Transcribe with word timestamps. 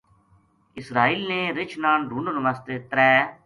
اسرائیل 0.81 1.21
نے 1.31 1.39
رِچھ 1.57 1.75
نا 1.83 1.91
ڈھُونڈن 2.09 2.35
واسطے 2.45 2.75
ترے 2.89 3.13